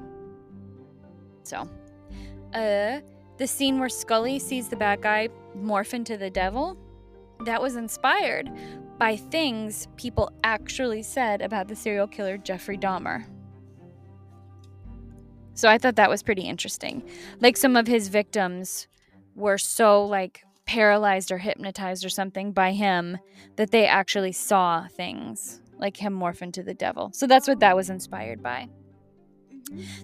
So, 1.42 1.68
uh, 2.54 3.00
the 3.38 3.46
scene 3.46 3.78
where 3.78 3.88
Scully 3.88 4.38
sees 4.38 4.68
the 4.68 4.76
bad 4.76 5.00
guy 5.00 5.28
morph 5.56 5.94
into 5.94 6.16
the 6.16 6.30
devil, 6.30 6.76
that 7.44 7.62
was 7.62 7.76
inspired 7.76 8.50
by 8.98 9.16
things 9.16 9.88
people 9.96 10.32
actually 10.42 11.02
said 11.02 11.40
about 11.40 11.68
the 11.68 11.76
serial 11.76 12.06
killer 12.06 12.36
Jeffrey 12.36 12.76
Dahmer. 12.76 13.24
So 15.54 15.68
I 15.68 15.78
thought 15.78 15.96
that 15.96 16.10
was 16.10 16.22
pretty 16.22 16.42
interesting. 16.42 17.02
Like 17.40 17.56
some 17.56 17.76
of 17.76 17.86
his 17.86 18.08
victims 18.08 18.86
were 19.34 19.58
so 19.58 20.04
like 20.04 20.44
paralyzed 20.66 21.32
or 21.32 21.38
hypnotized 21.38 22.04
or 22.04 22.08
something 22.08 22.52
by 22.52 22.72
him 22.72 23.18
that 23.56 23.70
they 23.70 23.86
actually 23.86 24.32
saw 24.32 24.86
things 24.88 25.60
like 25.78 25.96
him 25.96 26.18
morph 26.18 26.42
into 26.42 26.62
the 26.62 26.74
devil. 26.74 27.10
So 27.12 27.26
that's 27.26 27.48
what 27.48 27.60
that 27.60 27.74
was 27.74 27.90
inspired 27.90 28.42
by. 28.42 28.68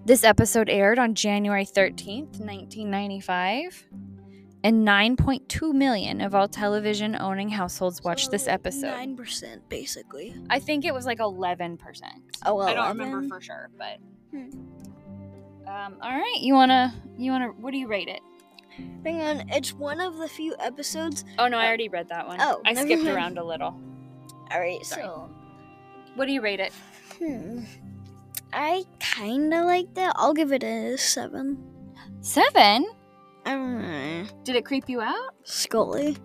This 0.04 0.24
episode 0.24 0.68
aired 0.68 0.98
on 0.98 1.14
January 1.14 1.64
13th, 1.64 2.38
1995 2.40 3.86
and 4.64 4.88
9.2 4.88 5.74
million 5.74 6.22
of 6.22 6.34
all 6.34 6.48
television 6.48 7.14
owning 7.20 7.50
households 7.50 8.02
watched 8.02 8.24
so 8.24 8.30
this 8.30 8.48
episode. 8.48 8.94
9% 8.94 9.60
basically. 9.68 10.34
I 10.48 10.58
think 10.58 10.86
it 10.86 10.94
was 10.94 11.04
like 11.04 11.18
11%. 11.18 11.78
Oh, 12.46 12.52
11? 12.52 12.72
I 12.72 12.74
don't 12.74 12.98
remember 12.98 13.28
for 13.28 13.40
sure, 13.42 13.70
but 13.78 13.98
hmm. 14.30 14.48
um, 15.68 15.96
all 16.00 16.10
right, 16.10 16.38
you 16.40 16.54
want 16.54 16.70
to 16.70 16.92
you 17.18 17.30
want 17.30 17.44
to 17.44 17.60
what 17.60 17.72
do 17.72 17.78
you 17.78 17.86
rate 17.86 18.08
it? 18.08 18.20
Hang 19.04 19.20
on, 19.20 19.48
it's 19.50 19.74
one 19.74 20.00
of 20.00 20.16
the 20.16 20.28
few 20.28 20.56
episodes. 20.58 21.24
Oh 21.38 21.46
no, 21.46 21.58
I 21.58 21.64
uh, 21.64 21.68
already 21.68 21.88
read 21.90 22.08
that 22.08 22.26
one. 22.26 22.38
Oh, 22.40 22.60
I 22.64 22.74
skipped 22.74 23.06
around 23.06 23.38
a 23.38 23.44
little. 23.44 23.78
All 24.50 24.60
right, 24.60 24.84
Sorry. 24.84 25.02
so 25.02 25.30
what 26.14 26.24
do 26.24 26.32
you 26.32 26.40
rate 26.40 26.60
it? 26.60 26.72
Hmm. 27.18 27.64
I 28.52 28.84
kind 28.98 29.52
of 29.52 29.66
like 29.66 29.88
it. 29.96 30.12
I'll 30.16 30.32
give 30.32 30.52
it 30.52 30.62
a 30.62 30.96
7. 30.96 31.58
7? 32.20 32.86
Did 33.46 34.56
it 34.56 34.64
creep 34.64 34.88
you 34.88 35.00
out? 35.00 35.34
Scully. 35.44 36.16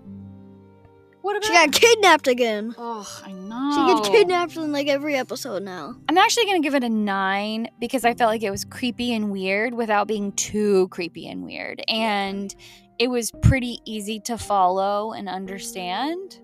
What 1.21 1.35
about? 1.35 1.45
She 1.45 1.53
got 1.53 1.71
kidnapped 1.71 2.27
again. 2.27 2.73
Oh, 2.77 3.21
I 3.25 3.31
know. 3.33 3.71
She 3.73 3.93
gets 3.93 4.09
kidnapped 4.09 4.55
in 4.55 4.71
like 4.71 4.88
every 4.88 5.15
episode 5.15 5.63
now. 5.63 5.95
I'm 6.07 6.17
actually 6.17 6.45
gonna 6.45 6.61
give 6.61 6.75
it 6.75 6.83
a 6.83 6.89
nine 6.89 7.67
because 7.79 8.05
I 8.05 8.13
felt 8.13 8.29
like 8.29 8.43
it 8.43 8.51
was 8.51 8.63
creepy 8.63 9.13
and 9.13 9.31
weird 9.31 9.73
without 9.73 10.07
being 10.07 10.31
too 10.33 10.88
creepy 10.89 11.27
and 11.27 11.43
weird, 11.43 11.81
and 11.89 12.55
it 12.99 13.09
was 13.09 13.31
pretty 13.41 13.79
easy 13.85 14.19
to 14.21 14.38
follow 14.38 15.11
and 15.11 15.27
understand. 15.27 16.39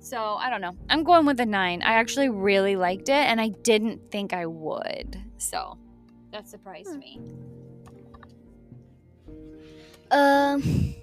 So 0.00 0.18
I 0.18 0.50
don't 0.50 0.60
know. 0.60 0.76
I'm 0.90 1.04
going 1.04 1.24
with 1.24 1.40
a 1.40 1.46
nine. 1.46 1.80
I 1.82 1.94
actually 1.94 2.28
really 2.28 2.76
liked 2.76 3.08
it, 3.08 3.12
and 3.12 3.40
I 3.40 3.48
didn't 3.48 4.10
think 4.10 4.34
I 4.34 4.46
would. 4.46 5.18
So 5.38 5.78
that 6.32 6.48
surprised 6.48 6.90
hmm. 6.90 6.98
me. 6.98 7.20
Um, 10.12 10.94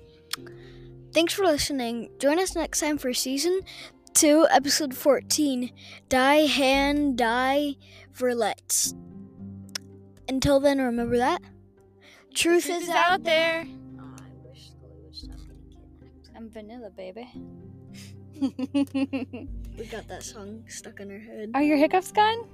thanks 1.14 1.34
for 1.34 1.44
listening. 1.44 2.12
Join 2.20 2.40
us 2.40 2.56
next 2.56 2.80
time 2.80 2.98
for 2.98 3.14
season 3.14 3.62
two, 4.14 4.48
episode 4.52 4.96
14 4.96 5.72
Die 6.08 6.36
Hand 6.46 7.18
Die 7.18 7.76
Verletzt. 8.16 8.96
Until 10.28 10.60
then, 10.60 10.80
remember 10.80 11.18
that 11.18 11.42
truth, 12.36 12.70
is, 12.70 12.88
out 12.90 13.24
there. 13.24 13.66
Oh, 14.00 14.16
I 14.18 14.48
wish 14.48 14.70
Scully 14.70 15.02
would 15.04 15.16
stop 15.16 15.38
getting 15.38 15.90
kidnapped. 16.00 16.30
I'm 16.36 16.50
vanilla, 16.50 16.90
baby. 16.92 17.28
We 19.80 19.86
got 19.86 20.10
that 20.10 20.24
song 20.24 20.66
stuck 20.68 21.00
in 21.00 21.10
our 21.10 21.20
head. 21.20 21.52
Are 21.54 21.64
your 21.64 21.78
hiccups 21.78 22.12
gone? 22.12 22.46